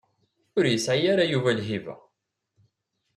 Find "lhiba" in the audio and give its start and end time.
1.59-1.95